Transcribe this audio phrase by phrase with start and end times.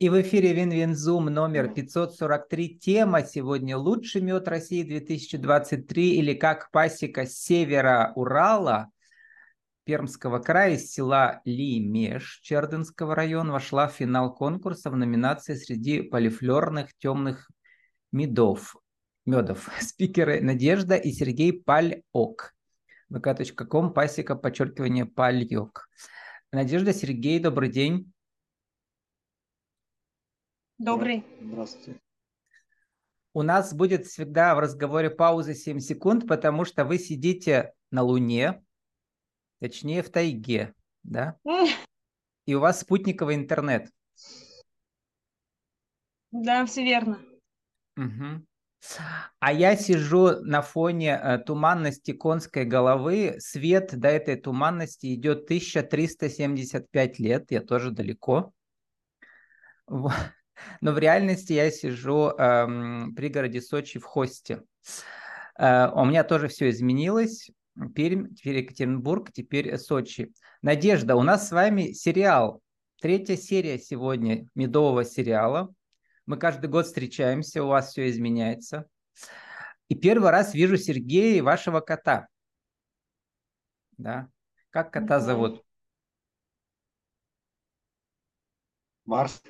[0.00, 2.78] И в эфире WinWinZoom номер 543.
[2.78, 8.90] Тема сегодня «Лучший мед России 2023» или «Как пасека с севера Урала»
[9.84, 16.96] Пермского края из села Лимеж Чердынского района вошла в финал конкурса в номинации среди полифлерных
[16.96, 17.50] темных
[18.10, 18.76] медов.
[19.26, 19.68] медов.
[19.82, 22.54] Спикеры Надежда и Сергей Пальок.
[23.12, 25.90] vk.com, пасека, подчеркивание, Пальок.
[26.52, 28.10] Надежда, Сергей, добрый день.
[30.80, 31.26] Добрый.
[31.42, 32.00] Здравствуйте.
[33.34, 38.64] У нас будет всегда в разговоре пауза 7 секунд, потому что вы сидите на Луне,
[39.60, 41.36] точнее в тайге, да?
[42.46, 43.90] И у вас спутниковый интернет.
[46.30, 47.20] Да, все верно.
[47.98, 48.46] Угу.
[49.38, 53.36] А я сижу на фоне э, туманности конской головы.
[53.38, 57.50] Свет до этой туманности идет 1375 лет.
[57.50, 58.54] Я тоже далеко.
[60.80, 64.62] Но в реальности я сижу э, в пригороде Сочи в Хосте.
[65.58, 67.50] Э, у меня тоже все изменилось.
[67.94, 70.32] Пермь, теперь Екатеринбург, теперь Сочи.
[70.62, 72.62] Надежда, у нас с вами сериал.
[73.00, 75.72] Третья серия сегодня медового сериала.
[76.26, 78.86] Мы каждый год встречаемся, у вас все изменяется.
[79.88, 82.28] И первый раз вижу Сергея и вашего кота.
[83.96, 84.28] Да.
[84.70, 85.64] Как кота зовут?
[89.04, 89.42] Марс.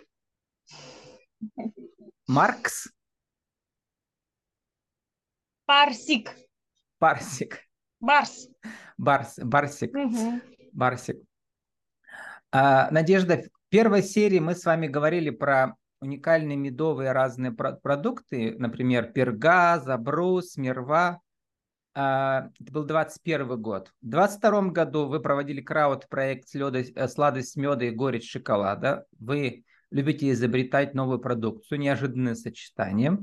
[2.27, 2.89] Маркс?
[5.67, 6.35] Парсик.
[6.99, 7.59] Парсик.
[8.01, 8.49] Барс.
[8.99, 9.95] Барс, Барсик.
[9.95, 10.41] Угу.
[10.73, 11.19] Барсик.
[12.53, 19.13] А, Надежда, в первой серии мы с вами говорили про уникальные медовые разные продукты, например,
[19.13, 21.21] перга, забрус, мерва.
[21.95, 23.93] А, это был 21 год.
[24.01, 29.07] В 22 году вы проводили крауд-проект э, «Сладость меда и горечь шоколада».
[29.19, 33.19] Вы любите изобретать новую продукцию, неожиданные сочетания.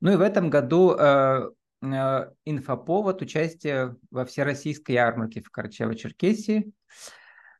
[0.00, 1.50] Ну и в этом году э,
[1.82, 6.72] э, инфоповод участие во всероссийской ярмарке в Карачаево-Черкесии.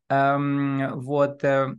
[0.08, 1.74] Эм, вот, э,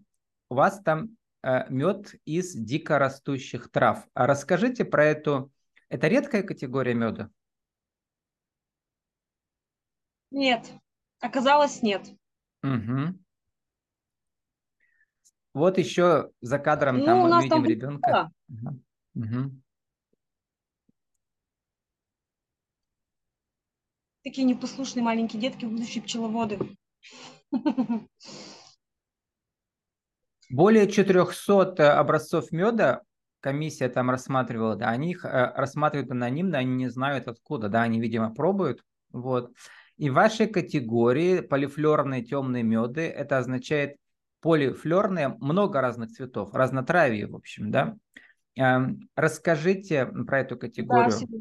[0.50, 4.06] у вас там э, мед из дикорастущих трав.
[4.14, 5.52] А расскажите про эту...
[5.90, 7.30] Это редкая категория меда?
[10.32, 10.74] Нет,
[11.22, 12.10] оказалось нет.
[12.64, 13.18] Угу.
[15.58, 18.32] Вот еще за кадром Ну, там у мы нас видим там ребенка.
[18.48, 18.80] Угу.
[19.16, 19.52] Угу.
[24.24, 26.60] Такие непослушные маленькие детки, будущие пчеловоды.
[30.50, 33.02] Более 400 образцов меда
[33.40, 38.00] комиссия там рассматривала, да, они их э, рассматривают анонимно, они не знают откуда, да, они,
[38.00, 39.52] видимо, пробуют, вот.
[39.98, 43.98] И в вашей категории полифлерные темные меды, это означает
[44.42, 47.96] полифлерные, много разных цветов, разнотравие, в общем, да.
[48.56, 51.12] Эм, расскажите про эту категорию.
[51.12, 51.38] Да,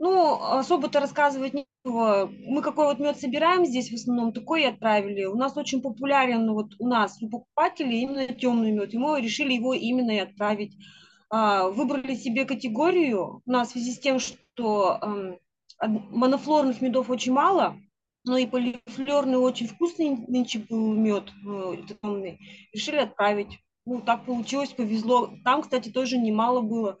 [0.00, 2.32] ну, особо-то рассказывать нечего.
[2.46, 5.26] Мы какой вот мед собираем здесь в основном, такой и отправили.
[5.26, 8.94] У нас очень популярен вот у нас, у покупателей именно темный мед.
[8.94, 10.74] И мы решили его именно и отправить.
[11.28, 13.42] А, выбрали себе категорию.
[13.44, 15.38] У нас в связи с тем, что эм,
[15.86, 17.76] монофлорных медов очень мало,
[18.24, 22.36] ну и полифлерный очень вкусный нынче был мед э.
[22.72, 23.58] Решили отправить.
[23.86, 25.32] Ну, так получилось, повезло.
[25.44, 26.98] Там, кстати, тоже немало было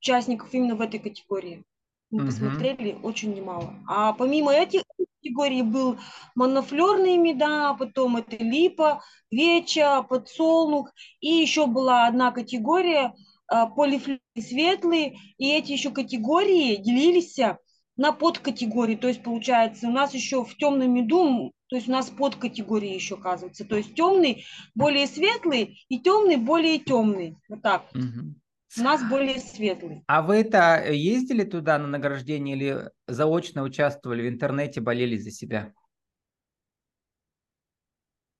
[0.00, 1.64] участников именно в этой категории.
[2.10, 2.26] Мы угу.
[2.26, 3.74] посмотрели, очень немало.
[3.88, 4.82] А помимо этих
[5.22, 5.98] категорий был
[6.34, 10.92] монофлерные меда, потом это липа, веча, подсолнух.
[11.20, 13.14] И еще была одна категория,
[13.50, 15.18] э, полифлерные светлые.
[15.38, 17.38] И эти еще категории делились
[17.96, 18.96] на подкатегории.
[18.96, 23.14] То есть, получается, у нас еще в темном меду, то есть у нас подкатегории еще
[23.14, 23.64] оказывается.
[23.64, 24.44] То есть темный
[24.74, 27.36] более светлый и темный более темный.
[27.48, 27.86] Вот так.
[27.94, 28.34] Угу.
[28.78, 30.02] У нас более светлый.
[30.06, 35.72] А вы это ездили туда на награждение или заочно участвовали в интернете, болели за себя?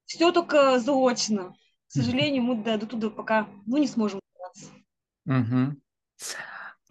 [0.07, 1.55] Все только заочно.
[1.89, 4.71] К сожалению, мы до, до туда пока ну, не сможем добраться.
[5.27, 5.83] Угу.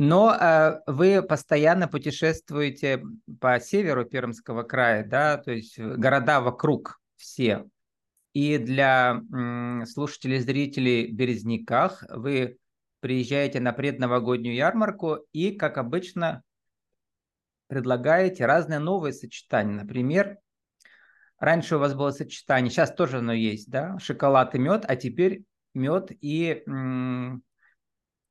[0.03, 3.03] Но э, вы постоянно путешествуете
[3.39, 7.67] по северу Пермского края, да, то есть города вокруг все.
[8.33, 12.57] И для м, слушателей зрителей Березняках вы
[12.99, 16.41] приезжаете на предновогоднюю ярмарку и, как обычно,
[17.67, 19.83] предлагаете разные новые сочетания.
[19.83, 20.39] Например,
[21.37, 25.43] раньше у вас было сочетание, сейчас тоже оно есть, да, шоколад и мед, а теперь
[25.75, 27.43] мед и м,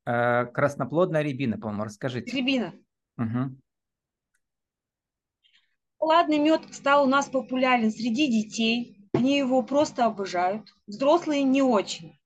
[0.06, 2.35] Э, красноплодная рябина, по-моему, расскажите.
[2.37, 2.75] Рябина.
[3.19, 3.56] Угу.
[6.00, 9.08] Ладный мед стал у нас популярен среди детей.
[9.12, 10.73] Они его просто обожают.
[10.87, 12.19] Взрослые не очень.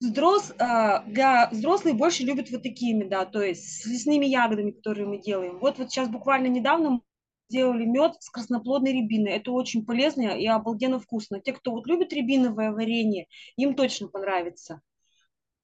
[0.00, 5.06] Взрос, а, для взрослых больше любят вот такими, да, то есть с лесными ягодами, которые
[5.06, 5.58] мы делаем.
[5.58, 7.00] Вот, вот сейчас буквально недавно мы
[7.50, 9.32] сделали мед с красноплодной рябиной.
[9.32, 11.40] Это очень полезно и обалденно вкусно.
[11.40, 14.80] Те, кто вот любит рябиновое варенье, им точно понравится.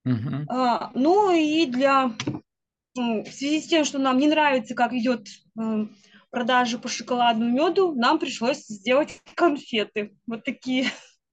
[0.07, 0.45] Мгм.
[0.49, 2.11] А, ну и для
[2.95, 5.27] в связи с тем, что нам не нравится, как идет
[5.57, 5.95] м,
[6.31, 10.17] продажа по шоколадному меду, нам пришлось сделать конфеты.
[10.25, 10.85] Вот такие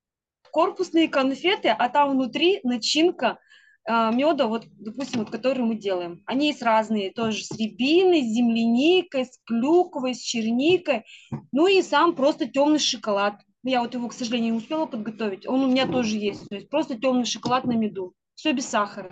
[0.50, 3.38] корпусные конфеты, а там внутри начинка
[3.86, 6.22] а, меда, вот, допустим, вот, который мы делаем.
[6.26, 11.04] Они есть разные, тоже с рябиной, с земляникой, с клюквой, с черникой,
[11.52, 13.40] ну и сам просто темный шоколад.
[13.62, 15.46] Я вот его, к сожалению, не успела подготовить.
[15.46, 16.48] Он у меня тоже есть.
[16.48, 18.14] То есть просто темный шоколад на меду.
[18.34, 19.10] Все без сахара.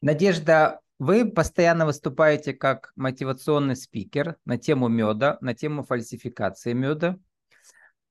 [0.00, 7.18] Надежда, вы постоянно выступаете как мотивационный спикер на тему меда, на тему фальсификации меда.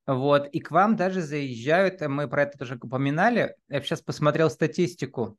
[0.07, 4.49] Вот, и к вам даже заезжают, э, мы про это тоже упоминали, я сейчас посмотрел
[4.49, 5.37] статистику,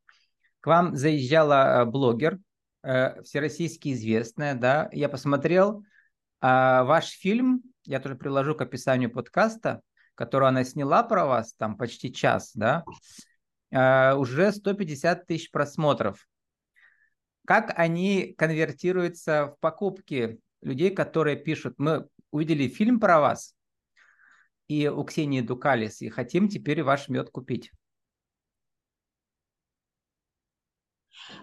[0.61, 2.39] к вам заезжала э, блогер,
[2.85, 5.85] э, всероссийски известная, да, я посмотрел
[6.41, 9.81] а, ваш фильм, я тоже приложу к описанию подкаста,
[10.15, 12.85] который она сняла про вас, там почти час, да,
[13.73, 16.29] э, уже 150 тысяч просмотров.
[17.47, 23.57] Как они конвертируются в покупки людей, которые пишут, мы увидели фильм про вас,
[24.69, 27.73] и у Ксении Дукалис, и хотим теперь ваш мед купить.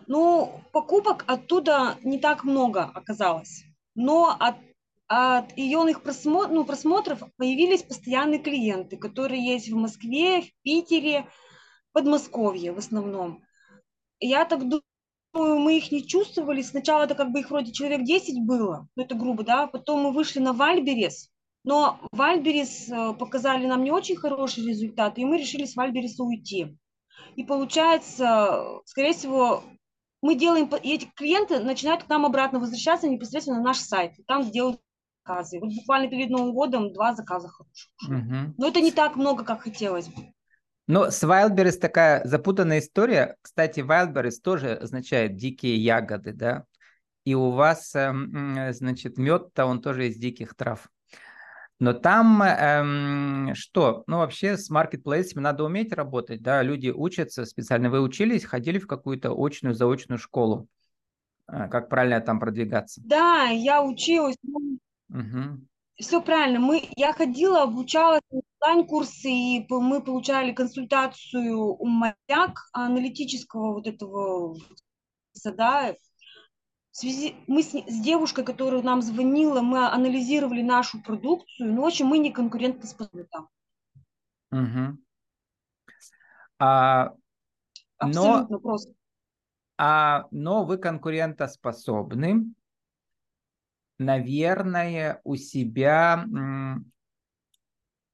[0.07, 3.63] Ну, покупок оттуда не так много оказалось.
[3.95, 4.55] Но от,
[5.07, 11.27] от ионных просмотров, ну, просмотров появились постоянные клиенты, которые есть в Москве, в Питере,
[11.99, 13.43] Подмосковье в основном.
[14.21, 16.61] Я так думаю, мы их не чувствовали.
[16.61, 19.67] Сначала это как бы их вроде человек 10 было, ну это грубо, да.
[19.67, 21.29] Потом мы вышли на Вальберес,
[21.65, 26.77] но Вальберес э, показали нам не очень хороший результат, и мы решили с Вальбереса уйти.
[27.35, 29.61] И получается, скорее всего,
[30.21, 34.13] мы делаем, и эти клиенты начинают к нам обратно возвращаться непосредственно на наш сайт.
[34.25, 34.79] Там делают
[35.25, 35.59] заказы.
[35.59, 37.91] Вот буквально перед Новым годом два заказа хороших.
[38.07, 38.53] Угу.
[38.57, 40.33] Но это не так много, как хотелось бы.
[40.89, 43.35] Но с Wildberries такая запутанная история.
[43.43, 46.65] Кстати, Wildberries тоже означает дикие ягоды, да?
[47.25, 50.89] И у вас, эм, значит, мед-то он тоже из диких трав.
[51.77, 54.03] Но там эм, что?
[54.07, 57.91] Ну, вообще с маркетплейсами надо уметь работать, да, люди учатся специально.
[57.91, 60.67] Вы учились, ходили в какую-то очную, заочную школу.
[61.45, 62.99] А, как правильно там продвигаться?
[63.05, 64.37] Да, я училась.
[65.09, 65.67] Угу.
[65.97, 66.59] Все правильно.
[66.59, 68.23] Мы, я ходила, обучалась
[68.61, 74.57] онлайн-курсы, и мы получали консультацию у маяк аналитического вот этого,
[75.45, 75.95] да,
[76.91, 82.05] в связи, мы с, с девушкой, которая нам звонила, мы анализировали нашу продукцию, но очень
[82.05, 83.47] мы не конкурентоспособны там.
[84.51, 84.97] Угу.
[86.59, 87.13] А,
[87.97, 88.93] Абсолютно но, просто.
[89.77, 92.53] А, но вы конкурентоспособны,
[93.97, 96.25] наверное, у себя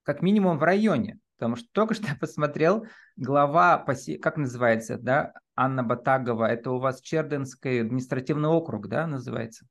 [0.06, 1.19] как минимум в районе.
[1.38, 2.86] Потому что только что я посмотрел,
[3.18, 3.86] глава,
[4.22, 9.66] как называется, да, Анна Батагова, это у вас Черденский административный округ, да, называется?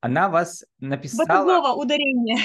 [0.00, 1.26] Она вас написала...
[1.26, 2.38] Батагова ударение.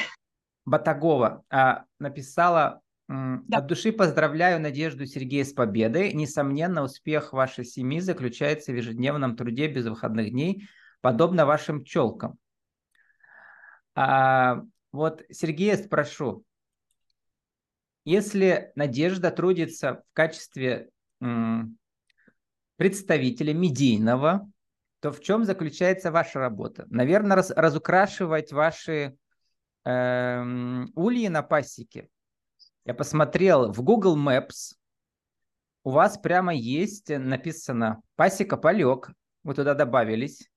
[0.65, 3.57] Батагова а, написала да.
[3.57, 6.13] От души поздравляю Надежду Сергея с победой.
[6.13, 10.69] Несомненно, успех вашей семьи заключается в ежедневном труде без выходных дней,
[11.01, 12.37] подобно вашим пчелкам.
[13.95, 14.61] А,
[14.91, 16.43] вот Сергея спрошу,
[18.05, 20.89] если Надежда трудится в качестве
[22.77, 24.49] представителя медийного,
[24.99, 26.85] то в чем заключается ваша работа?
[26.89, 29.17] Наверное, раз, разукрашивать ваши
[29.85, 30.43] э,
[30.95, 32.09] ульи на пасеке.
[32.85, 34.75] Я посмотрел в Google Maps,
[35.83, 39.11] у вас прямо есть написано «Пасека полег».
[39.43, 40.49] Вы туда добавились.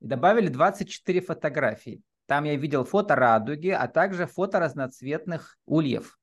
[0.00, 2.02] И добавили 24 фотографии.
[2.30, 6.16] Там я видел фото радуги, а также фото разноцветных ульев.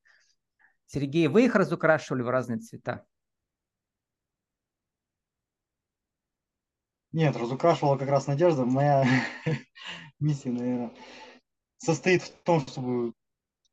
[0.86, 3.06] Сергей, вы их разукрашивали в разные цвета?
[7.12, 8.64] Нет, разукрашивала как раз Надежда.
[8.64, 9.04] Моя
[10.22, 10.92] миссия, наверное,
[11.76, 13.12] состоит в том, чтобы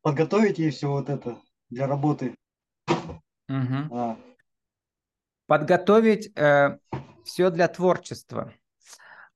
[0.02, 2.34] подготовить ей все вот это для работы.
[2.88, 3.96] Угу.
[3.96, 4.18] А.
[5.46, 6.78] Подготовить э,
[7.24, 8.52] все для творчества.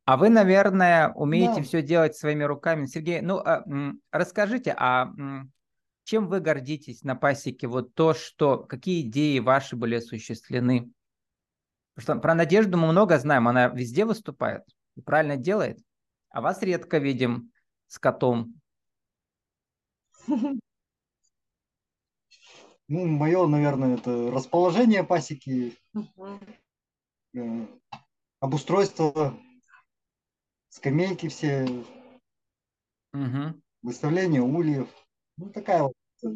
[0.09, 1.63] А вы, наверное, умеете да.
[1.65, 2.87] все делать своими руками.
[2.87, 3.63] Сергей, ну а,
[4.11, 5.13] расскажите, а
[6.05, 7.67] чем вы гордитесь на пасеке?
[7.67, 10.91] Вот то, что какие идеи ваши были осуществлены?
[11.95, 14.63] Потому что про Надежду мы много знаем, она везде выступает
[14.97, 15.79] и правильно делает,
[16.31, 17.53] а вас редко видим
[17.87, 18.55] с котом.
[22.91, 25.77] Ну, мое, наверное, это расположение пасеки,
[27.35, 27.67] э,
[28.41, 29.39] обустройство,
[30.79, 31.67] скамейки все,
[33.13, 33.61] Мгм.
[33.83, 34.89] выставление ульев.
[35.37, 36.29] Ну, такая вот э,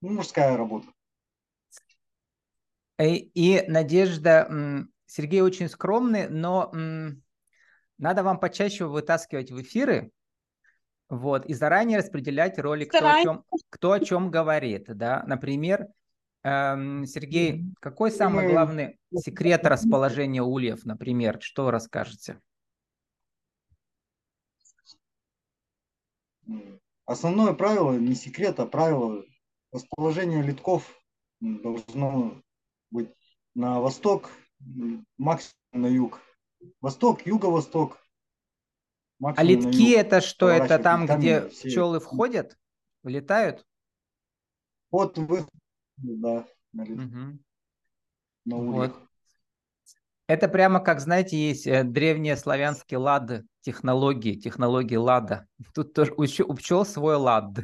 [0.00, 0.86] ну, мужская работа.
[3.00, 6.70] И, и Надежда, Сергей очень скромный, но
[7.98, 10.12] надо вам почаще вытаскивать в эфиры,
[11.08, 15.24] вот, и заранее распределять роли, кто о чем, кто о чем говорит, да.
[15.26, 15.88] Например,
[16.44, 22.38] эм, Сергей, какой самый мы- главный секрет расположения ульев, например, что расскажете?
[27.04, 29.24] Основное правило, не секрет, а правило
[29.72, 30.96] расположения литков
[31.40, 32.40] должно
[32.90, 33.10] быть
[33.54, 34.30] на восток,
[35.18, 36.20] максимум на юг.
[36.80, 37.98] Восток, юго-восток.
[39.18, 39.98] А литки юг.
[39.98, 40.48] это что?
[40.48, 41.68] Это там, где все.
[41.68, 42.58] пчелы входят,
[43.02, 43.66] вылетают?
[44.90, 45.46] Вот вы,
[45.96, 47.44] да, на, лит- Мгм.
[48.44, 49.09] на Вот.
[50.30, 55.48] Это прямо как, знаете, есть э, древние славянские лады, технологии, технологии лада.
[55.74, 57.58] Тут тоже у, щ- у пчел свой лад.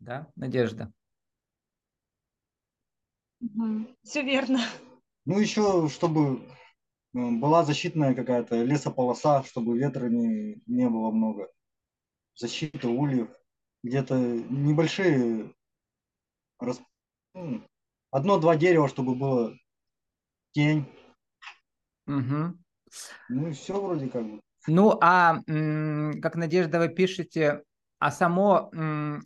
[0.00, 0.92] Да, Надежда?
[4.02, 4.58] Все верно.
[5.26, 6.44] Ну, еще, чтобы э,
[7.12, 11.46] была защитная какая-то лесополоса, чтобы ветра не, не было много.
[12.34, 13.28] Защита ульев.
[13.84, 15.54] Где-то небольшие
[16.58, 16.82] рас-
[17.32, 17.62] ну,
[18.10, 19.54] одно-два дерева, чтобы было
[20.50, 20.84] тень.
[22.06, 22.62] Мгм.
[23.28, 24.40] Ну и все вроде как бы.
[24.68, 25.36] Ну, а
[26.20, 27.62] как Надежда, вы пишете,
[27.98, 28.70] а само,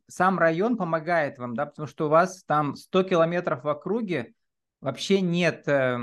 [0.08, 4.34] сам район помогает вам, да, потому что у вас там 100 километров в округе
[4.80, 5.98] вообще нет э,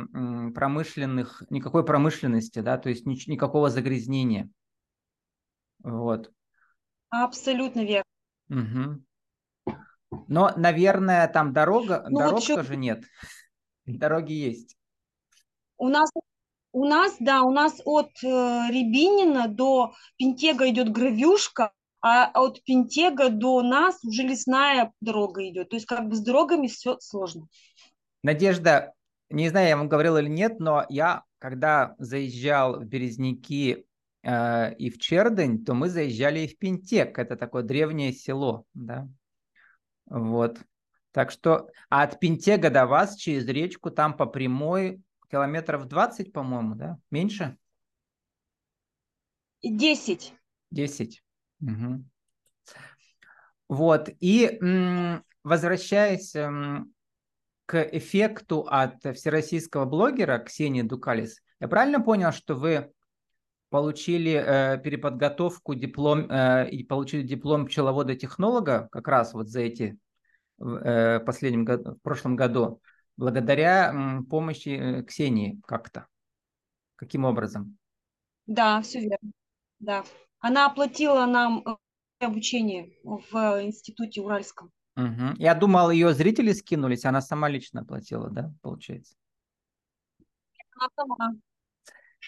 [0.53, 4.49] промышленных, никакой промышленности, да, то есть нич- никакого загрязнения.
[5.83, 6.31] Вот.
[7.09, 8.03] Абсолютно верно.
[8.49, 9.05] Мгм.
[10.27, 13.03] Но, наверное, там дорога, Ну, вот дорог ещё- тоже нет.
[13.85, 14.75] Дороги есть.
[15.77, 16.09] У нас,
[16.77, 23.29] у нас, да, у нас от э, Рябинина до Пентега идет гравюшка, а от Пентега
[23.29, 25.69] до нас уже лесная дорога идет.
[25.69, 27.47] То есть как бы с дорогами все сложно.
[28.21, 28.93] Надежда,
[29.31, 33.87] не знаю, я вам говорил или нет, но я, когда заезжал в Березники
[34.21, 37.17] э, и в Чердень, то мы заезжали и в Пентек.
[37.17, 39.07] Это такое древнее село, да.
[40.05, 40.59] Вот.
[41.11, 46.75] Так что, а от Пентега до вас через речку там по прямой километров 20, по-моему,
[46.75, 46.97] да?
[47.11, 47.57] Меньше?
[49.61, 50.33] И 10.
[50.71, 51.23] 10.
[51.59, 52.09] Мгм.
[53.67, 54.09] Вот.
[54.19, 54.59] И
[55.43, 56.93] возвращаясь м,
[57.65, 62.91] к эффекту от всероссийского блогера Ксении Дукалис, я правильно понял, что вы
[63.69, 69.97] получили э, переподготовку, диплом э, и получили диплом пчеловода-технолога как раз вот за эти
[70.59, 72.81] э, последнем году, в прошлом году,
[73.17, 76.07] благодаря помощи э, Ксении как-то?
[76.95, 77.77] Каким образом?
[78.45, 79.31] Да, все верно.
[79.79, 80.03] Да.
[80.39, 84.71] Она оплатила нам э, обучение в институте Уральском.
[84.95, 85.35] Мгм.
[85.37, 89.15] Я думал, ее зрители скинулись, она сама лично оплатила, да, получается?
[90.79, 91.35] Она сама.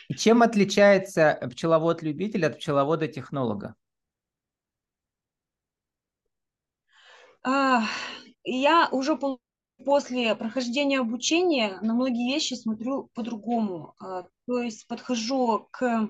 [0.07, 3.75] И чем отличается пчеловод-любитель от пчеловода-технолога?
[7.43, 9.39] Я уже пол-
[9.85, 13.95] после прохождения обучения на многие вещи смотрю по-другому.
[13.99, 16.09] А, То есть подхожу к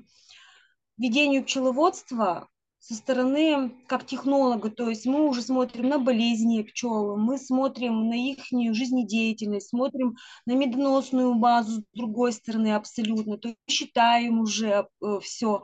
[0.98, 2.50] ведению пчеловодства
[2.80, 8.14] со стороны как технолога, то есть мы уже смотрим на болезни пчел, мы смотрим на
[8.14, 14.88] их жизнедеятельность, смотрим на медоносную базу с другой стороны абсолютно, то есть считаем уже
[15.22, 15.64] все,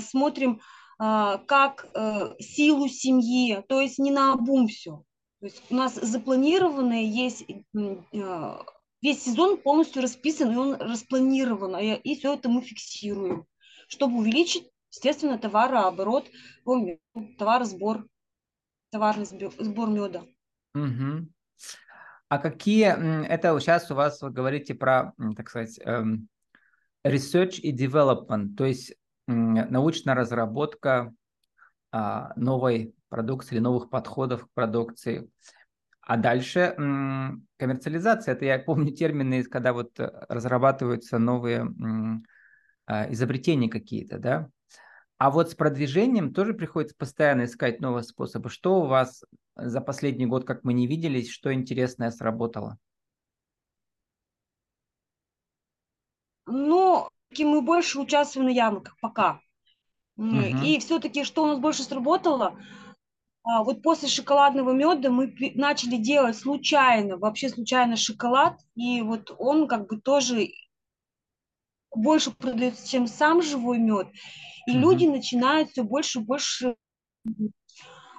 [0.00, 0.60] смотрим
[0.98, 5.02] а, как э, силу семьи, то есть не на обум все.
[5.44, 8.56] То есть у нас запланированное есть э,
[9.02, 13.44] весь сезон полностью расписан, и он распланирован, и, и все это мы фиксируем,
[13.86, 16.30] чтобы увеличить, естественно, товарооборот,
[17.36, 18.06] товаросбор,
[18.88, 20.24] товарный сбор, меда.
[20.72, 21.30] Мгм.
[22.30, 26.30] А какие, это сейчас у вас вы говорите про, так сказать, эм,
[27.06, 28.94] research и development, то есть
[29.26, 31.12] научная разработка
[31.92, 35.30] а, новой продукции или новых подходов к продукции.
[36.00, 36.74] А дальше
[37.56, 38.34] коммерциализация.
[38.34, 41.64] Это я помню термины, когда вот э, разрабатываются новые
[42.86, 44.48] а, изобретения какие-то, да.
[45.16, 48.50] А вот с продвижением тоже приходится постоянно искать новые способы.
[48.50, 49.22] Что у вас
[49.54, 52.78] за последний год, как мы не виделись, что интересное сработало?
[56.46, 59.40] Ну, мы больше участвуем на ярмарках пока.
[60.16, 60.62] Мгм.
[60.62, 62.58] И все-таки, что у нас больше сработало,
[63.44, 69.86] вот после шоколадного меда мы начали делать случайно, вообще случайно шоколад, и вот он как
[69.86, 70.48] бы тоже
[71.94, 74.08] больше продается, чем сам живой мед.
[74.66, 74.78] И mm-hmm.
[74.78, 76.76] люди начинают все больше и больше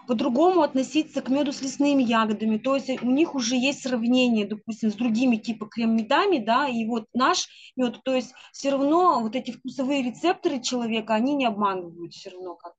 [0.07, 2.57] по-другому относиться к меду с лесными ягодами.
[2.57, 7.05] То есть у них уже есть сравнение, допустим, с другими типа крем-медами, да, и вот
[7.13, 12.29] наш мед, то есть все равно вот эти вкусовые рецепторы человека, они не обманывают все
[12.29, 12.73] равно как.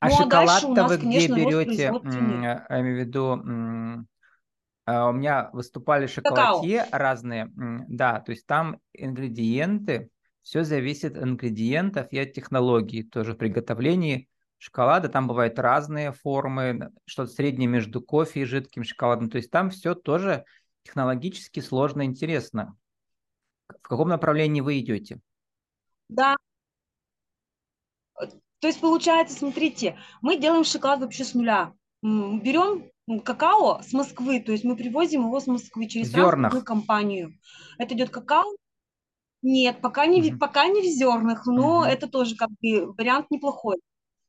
[0.00, 4.06] А ну, шоколад-то а нас, вы где берете, я имею в виду,
[4.84, 6.98] а, у меня выступали шоколадье Какао.
[6.98, 7.50] разные,
[7.88, 10.10] да, то есть там ингредиенты,
[10.42, 15.08] все зависит от ингредиентов и от технологии тоже в приготовлении шоколада.
[15.08, 19.28] Там бывают разные формы, что-то среднее между кофе и жидким шоколадом.
[19.28, 20.44] То есть там все тоже
[20.84, 22.76] технологически сложно и интересно.
[23.68, 25.18] В каком направлении вы идете?
[26.08, 26.36] Да,
[28.60, 31.72] то есть получается, смотрите, мы делаем шоколад вообще с нуля.
[32.02, 32.90] Берем
[33.24, 37.34] какао с Москвы, то есть мы привозим его с Москвы через транспортную компанию.
[37.78, 38.44] Это идет какао.
[39.42, 40.38] Нет, пока не, угу.
[40.38, 41.84] пока не в зернах, но угу.
[41.84, 43.76] это тоже как бы вариант неплохой.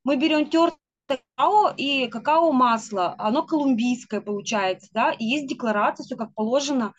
[0.03, 6.33] Мы берем тертое какао и какао-масло, оно колумбийское получается, да, и есть декларация, все как
[6.33, 6.93] положено.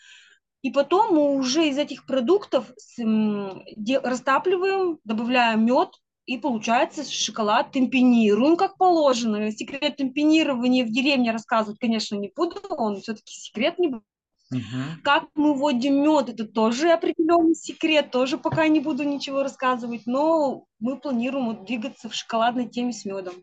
[0.63, 5.91] И потом мы уже из этих продуктов растапливаем, добавляем мед,
[6.29, 9.51] и получается шоколад темпенируем, как положено.
[9.51, 14.05] Секрет темпенирования в деревне рассказывать, конечно, не буду, он все-таки секрет не будет.
[14.51, 15.03] Угу.
[15.05, 20.67] Как мы вводим мед, это тоже определенный секрет, тоже пока не буду ничего рассказывать, но
[20.81, 23.35] мы планируем вот двигаться в шоколадной теме с медом.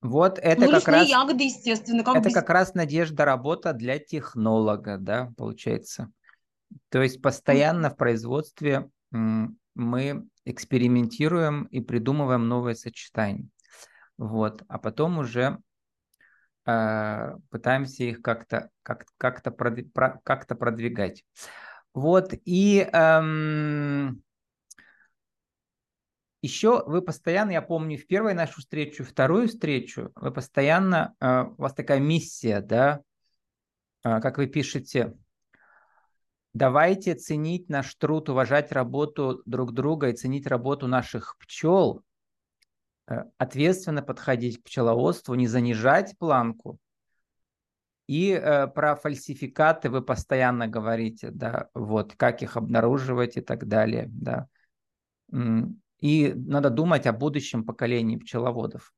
[0.00, 2.04] Вот это ну, как раз ягоды, естественно.
[2.04, 2.34] Как это без...
[2.34, 6.12] как раз надежда работа для технолога, да, получается.
[6.88, 13.48] То есть постоянно в производстве мы экспериментируем и придумываем новые сочетания.
[14.16, 14.62] Вот.
[14.68, 15.58] А потом уже
[16.66, 21.24] э, пытаемся их как-то как, как-то продвиг, про, как-то продвигать.
[21.94, 22.34] Вот.
[22.44, 24.22] И эм,
[26.42, 31.60] еще вы постоянно, я помню, в первой нашу встречу, вторую встречу, вы постоянно, э, у
[31.60, 33.00] вас такая миссия, да,
[34.04, 35.14] э, как вы пишете,
[36.52, 42.02] Давайте ценить наш труд, уважать работу друг друга и ценить работу наших пчел,
[43.08, 46.78] э, ответственно подходить к пчеловодству, не занижать планку.
[48.08, 54.06] И э, про фальсификаты вы постоянно говорите, да, вот, как их обнаруживать и так далее,
[54.08, 54.48] да.
[56.00, 58.92] И надо думать о будущем поколении пчеловодов.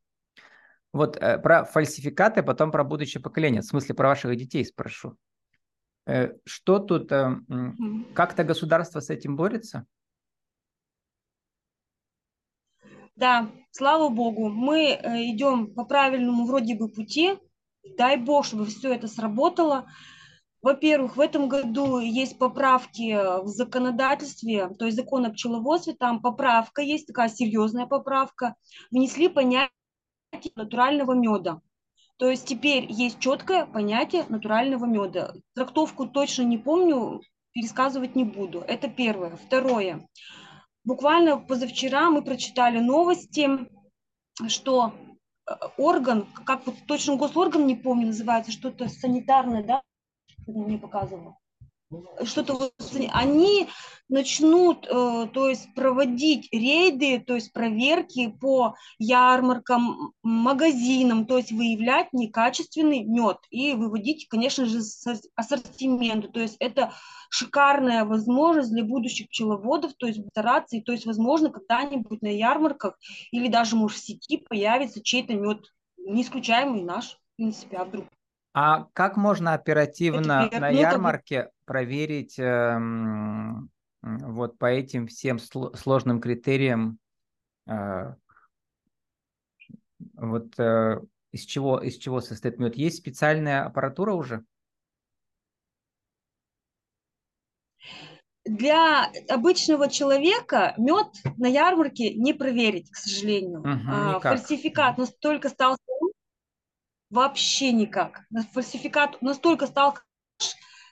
[0.92, 3.60] Вот э, про фальсификаты, потом про будущее поколение.
[3.60, 5.18] В смысле, про ваших детей спрошу.
[6.06, 7.36] Э, что тут, э,
[8.14, 9.86] как-то государство с этим борется?
[13.14, 17.38] Да, слава богу, мы э, идем по правильному вроде бы пути.
[17.96, 19.86] Дай бог, чтобы все это сработало.
[20.60, 26.82] Во-первых, в этом году есть поправки в законодательстве, то есть закон о пчеловодстве, там поправка
[26.82, 28.54] есть, такая серьезная поправка.
[28.92, 29.70] Внесли понятие
[30.54, 31.60] натурального меда.
[32.18, 35.34] То есть теперь есть четкое понятие натурального меда.
[35.54, 37.20] Трактовку точно не помню,
[37.52, 38.60] пересказывать не буду.
[38.60, 39.36] Это первое.
[39.36, 40.06] Второе.
[40.84, 43.48] Буквально позавчера мы прочитали новости,
[44.48, 44.92] что
[45.46, 49.82] э, орган, как вот точно госорган, не помню, называется, что-то санитарное, да,
[50.46, 51.36] мне показывало
[52.24, 52.70] что-то
[53.12, 53.68] они
[54.08, 62.12] начнут, э, то есть проводить рейды, то есть проверки по ярмаркам, магазинам, то есть выявлять
[62.12, 64.80] некачественный мед и выводить, конечно же,
[65.34, 66.28] ассортименту.
[66.28, 66.92] То есть это
[67.30, 72.98] шикарная возможность для будущих пчеловодов, то есть стараться, и то есть, возможно, когда-нибудь на ярмарках
[73.30, 75.60] или даже, может, в сети появится чей-то мед,
[75.96, 78.04] не исключаемый наш, в принципе, а вдруг.
[78.54, 82.78] А как можно оперативно на ну, ярмарке проверить э,
[84.02, 86.98] вот по этим всем сложным критериям,
[87.66, 88.14] э,
[90.14, 92.76] вот э, из чего из чего состоит мед?
[92.76, 94.44] Есть специальная аппаратура уже?
[98.44, 103.60] Для обычного человека мед на ярмарке не проверить, к сожалению.
[103.60, 105.76] Угу, а, фальсификат настолько стал
[107.08, 108.22] вообще никак.
[108.52, 109.98] Фальсификат настолько стал,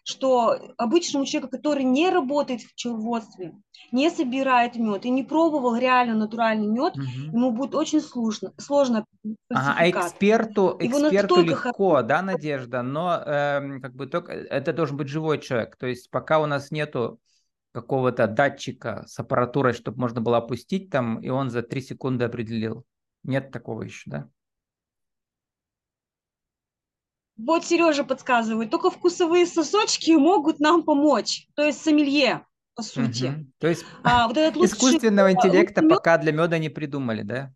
[0.03, 3.55] что обычному человеку, который не работает в пчеловодстве,
[3.93, 7.03] не собирает мед и не пробовал реально натуральный мед, угу.
[7.03, 8.53] ему будет очень сложно.
[8.59, 9.05] сложно
[9.51, 12.03] ага, а эксперту, эксперту легко, хорошо.
[12.07, 15.77] да, Надежда, но э, как бы только это должен быть живой человек.
[15.77, 17.21] То есть пока у нас нету
[17.73, 22.85] какого-то датчика с аппаратурой, чтобы можно было опустить там, и он за три секунды определил.
[23.23, 24.29] Нет такого еще, да?
[27.47, 31.47] Вот Сережа подсказывает, только вкусовые сосочки могут нам помочь.
[31.55, 33.27] То есть сомелье, по сути.
[33.27, 33.47] Угу.
[33.59, 35.97] То есть а, вот этот лучший, искусственного интеллекта лучший...
[35.97, 37.53] пока для меда не придумали, да?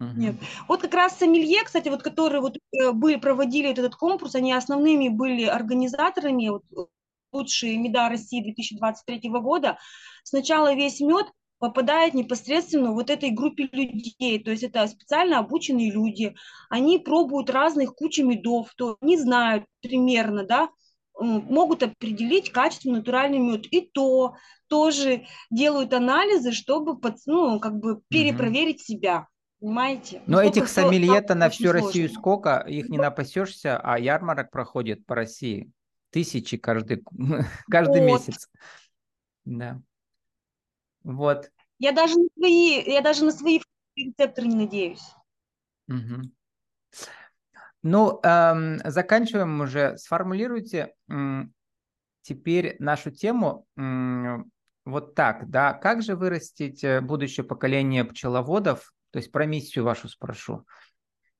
[0.00, 0.36] Нет.
[0.68, 5.08] Вот как раз сомелье, кстати, вот которые вот э, были, проводили этот конкурс, они основными
[5.08, 6.90] были организаторами, вот,
[7.32, 9.78] лучшие меда России 2023 года.
[10.22, 11.26] Сначала весь мед
[11.64, 16.34] попадает непосредственно вот этой группе людей, то есть это специально обученные люди,
[16.68, 20.68] они пробуют разных кучу медов, то не знают примерно, да,
[21.18, 23.66] могут определить качественный натуральный мед.
[23.70, 24.34] И то
[24.68, 28.84] тоже делают анализы, чтобы под, ну, как бы перепроверить угу.
[28.84, 29.28] себя.
[29.60, 30.22] Понимаете?
[30.26, 31.86] Но Сколько этих сомелье-то на всю сложно.
[31.86, 32.58] Россию сколько?
[32.58, 35.70] Их не напасешься, а ярмарок проходит по России.
[36.10, 37.02] Тысячи каждый,
[37.70, 38.06] каждый вот.
[38.06, 38.50] месяц.
[39.44, 39.80] Да.
[41.04, 41.50] Вот.
[41.78, 43.60] Я даже на свои, я даже на свои
[43.96, 45.04] рецепторы не надеюсь.
[45.88, 46.30] Угу.
[47.82, 49.98] Ну, эм, заканчиваем уже.
[49.98, 51.52] Сформулируйте эм,
[52.22, 54.50] теперь нашу тему эм,
[54.84, 55.74] вот так, да.
[55.74, 58.92] Как же вырастить э, будущее поколение пчеловодов?
[59.10, 60.66] То есть про миссию вашу спрошу.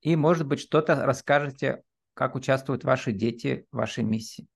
[0.00, 4.46] И, может быть, что-то расскажете, как участвуют ваши дети в вашей миссии.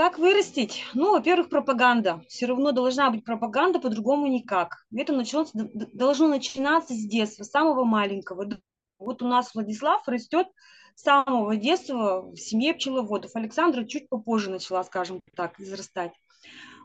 [0.00, 0.86] Как вырастить?
[0.94, 2.24] Ну, во-первых, пропаганда.
[2.26, 4.86] Все равно должна быть пропаганда, по-другому никак.
[4.96, 8.48] Это началось, должно начинаться с детства, с самого маленького.
[8.98, 10.46] Вот у нас Владислав растет
[10.94, 13.36] с самого детства в семье пчеловодов.
[13.36, 16.12] Александра чуть попозже начала, скажем так, израстать.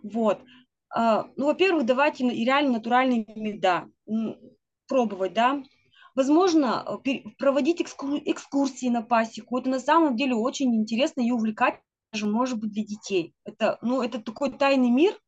[0.04, 0.42] Вот.
[0.94, 3.86] А, ну, во-первых, давайте реально натуральные меда
[4.90, 5.64] пробовать, да.
[6.16, 7.00] Возможно,
[7.38, 9.58] проводить экскурсии на пасеку.
[9.58, 11.82] Это на самом деле очень интересно и увлекательно
[12.16, 13.34] даже может быть для детей.
[13.44, 15.20] Это, ну, это такой тайный мир,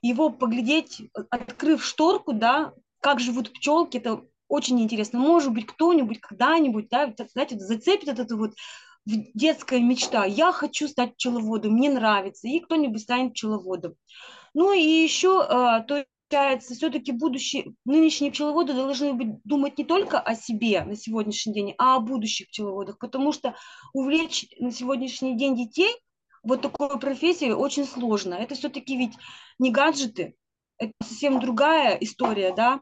[0.00, 5.18] его поглядеть, открыв шторку, да, как живут пчелки, это очень интересно.
[5.18, 8.54] Может быть, кто-нибудь когда-нибудь, да, знаете, зацепит это вот
[9.04, 10.24] детская мечта.
[10.24, 13.94] Я хочу стать пчеловодом, мне нравится, и кто-нибудь станет пчеловодом.
[14.54, 15.44] Ну и еще,
[15.86, 21.52] то получается, все-таки будущие, нынешние пчеловоды должны быть, думать не только о себе на сегодняшний
[21.52, 23.54] день, а о будущих пчеловодах, потому что
[23.92, 25.94] увлечь на сегодняшний день детей–
[26.42, 28.34] вот такой профессии очень сложно.
[28.34, 29.14] Это все-таки ведь
[29.58, 30.34] не гаджеты,
[30.78, 32.80] это совсем другая история, да.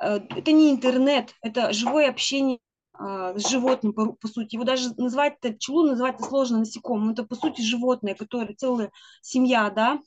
[0.00, 2.58] Э, это не интернет, это живое общение
[2.92, 4.56] а, с животным, по, по сути.
[4.56, 7.10] Его даже назвать это пчелу, назвать это сложно насекомым.
[7.10, 8.90] Это, по сути, животное, которое целая
[9.22, 10.00] семья, да.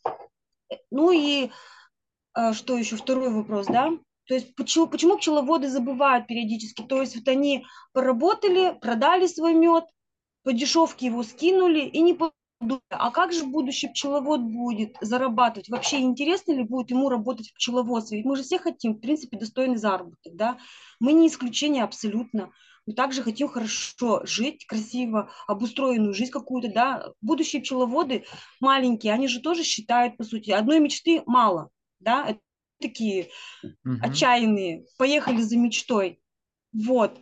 [0.91, 1.49] Ну и
[2.33, 3.91] а, что еще, второй вопрос, да.
[4.25, 6.83] То есть почему, почему пчеловоды забывают периодически?
[6.83, 9.85] То есть вот они поработали, продали свой мед,
[10.43, 12.13] по дешевке его скинули и не
[12.89, 15.69] а как же будущий пчеловод будет зарабатывать?
[15.69, 18.17] Вообще интересно ли будет ему работать в пчеловодстве?
[18.17, 20.57] Ведь мы же все хотим, в принципе, достойный заработок, да?
[20.99, 22.51] Мы не исключение абсолютно.
[22.85, 27.11] Мы также хотим хорошо жить, красиво, обустроенную жизнь какую-то, да?
[27.21, 28.25] Будущие пчеловоды
[28.59, 32.25] маленькие, они же тоже считают, по сути, одной мечты мало, да?
[32.27, 32.39] Это
[32.81, 33.29] такие
[33.63, 33.97] угу.
[34.01, 36.19] отчаянные, поехали за мечтой.
[36.73, 37.17] Вот.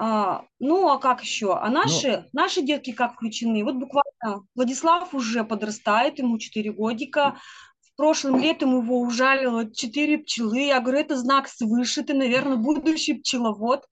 [0.00, 1.56] А, ну, а как еще?
[1.56, 3.64] А наши, ну, наши детки как включены?
[3.64, 4.07] Вот буквально
[4.54, 7.38] Владислав уже подрастает, ему 4 годика.
[7.80, 10.60] В прошлом летом его ужалило 4 пчелы.
[10.66, 13.86] Я говорю, это знак свыше, ты, наверное, будущий пчеловод.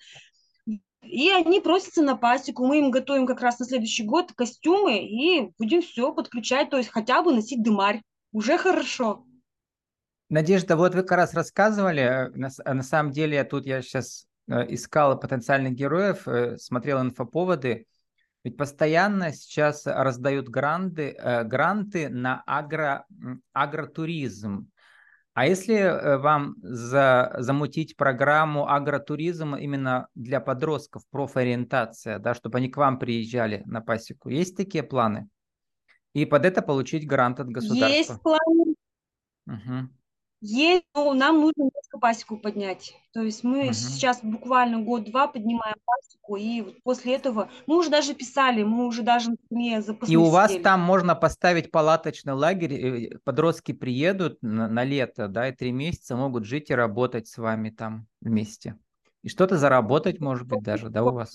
[1.02, 2.66] И они просятся на пасеку.
[2.66, 6.90] Мы им готовим как раз на следующий год костюмы и будем все подключать, то есть
[6.90, 8.02] хотя бы носить дымарь.
[8.32, 9.24] Уже хорошо.
[10.28, 14.64] Надежда, вот вы как раз рассказывали, э, на, на самом деле тут я сейчас Э,
[14.68, 17.86] искал потенциальных героев, э, смотрел инфоповоды,
[18.46, 23.04] ведь постоянно сейчас раздают гранты, э, гранты на агро,
[23.52, 24.70] агротуризм.
[25.35, 32.76] А если вам за, замутить программу агротуризм именно для подростков, профориентация, да, чтобы они к
[32.76, 35.28] вам приезжали на пасеку, есть такие планы?
[36.14, 37.88] И под это получить грант от государства?
[37.88, 38.74] Есть планы.
[39.48, 39.88] Угу.
[40.40, 42.94] Есть, но нам нужно немножко пасеку поднять.
[43.12, 43.72] То есть мы угу.
[43.72, 49.31] сейчас буквально год-два поднимаем пасеку, и после этого мы уже даже писали, мы уже даже
[49.49, 50.14] не запустили.
[50.14, 55.53] И у вас там можно поставить палаточный лагерь, подростки приедут на, на лето, да, и
[55.53, 58.79] три месяца могут жить и работать с вами там вместе.
[59.22, 61.33] И что-то заработать, может быть, даже, да, у вас?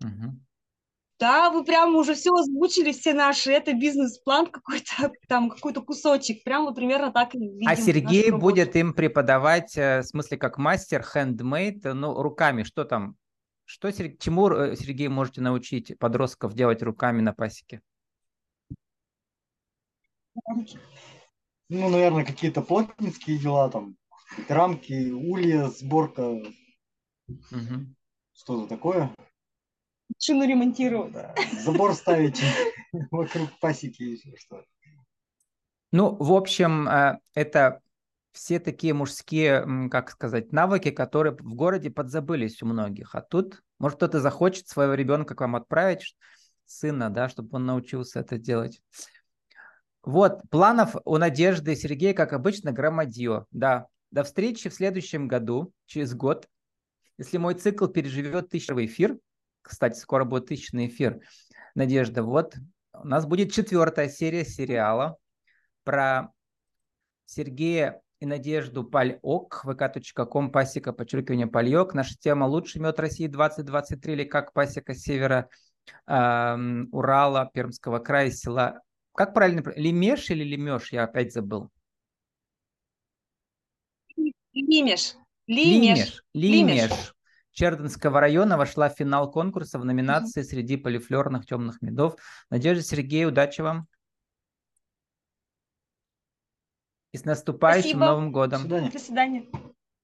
[0.00, 0.38] Угу.
[1.22, 6.74] Да, вы прямо уже все озвучили, все наши, это бизнес-план какой-то, там какой-то кусочек, прямо
[6.74, 7.64] примерно так видим.
[7.68, 13.14] А Сергей будет им преподавать, э, в смысле, как мастер, handmade, ну, руками, что там,
[13.64, 17.82] что, чему, э, Сергей, можете научить подростков делать руками на пасеке?
[20.34, 23.94] Ну, наверное, какие-то плотницкие дела там,
[24.48, 26.30] рамки, улья, сборка.
[27.28, 27.86] Угу.
[28.32, 29.14] Что-то такое.
[30.18, 31.12] Шину ремонтировать.
[31.12, 31.34] Да.
[31.64, 32.40] Забор ставить
[33.10, 34.64] вокруг пасеки еще что
[35.90, 37.80] Ну, в общем, э, это
[38.32, 43.14] все такие мужские, как сказать, навыки, которые в городе подзабылись у многих.
[43.14, 46.16] А тут, может, кто-то захочет своего ребенка к вам отправить,
[46.64, 48.80] сына, да, чтобы он научился это делать.
[50.02, 53.46] Вот, планов у Надежды и Сергея, как обычно, громадье.
[53.50, 56.48] Да, до встречи в следующем году, через год.
[57.18, 59.18] Если мой цикл переживет тысячный эфир,
[59.62, 61.20] кстати, скоро будет тысячный эфир,
[61.74, 62.56] Надежда, вот
[62.92, 65.16] у нас будет четвертая серия сериала
[65.84, 66.32] про
[67.24, 71.94] Сергея и Надежду Пальок, vk.com, пасека, подчеркивание Пальок.
[71.94, 75.48] Наша тема «Лучший мед России 2023» или «Как пасека севера
[76.06, 76.56] э,
[76.92, 78.80] Урала, Пермского края, села».
[79.14, 79.62] Как правильно?
[79.76, 80.92] Лемеш или Лемеш?
[80.92, 81.70] Я опять забыл.
[84.52, 85.16] Лимеш.
[85.46, 86.22] Лимеш.
[86.32, 87.14] Лимеш.
[87.52, 92.16] Черденского района вошла в финал конкурса в номинации среди полифлорных темных медов.
[92.50, 93.86] Надежда Сергей, удачи вам.
[97.12, 98.06] И с наступающим Спасибо.
[98.06, 98.62] Новым годом.
[98.62, 98.90] До свидания.
[98.90, 99.46] До свидания.